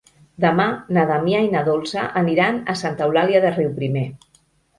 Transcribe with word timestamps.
Demà 0.43 0.63
na 0.97 1.03
Damià 1.11 1.41
i 1.47 1.51
na 1.55 1.61
Dolça 1.67 2.07
aniran 2.23 2.59
a 2.75 2.75
Santa 2.81 3.07
Eulàlia 3.11 3.45
de 3.45 3.53
Riuprimer. 3.61 4.05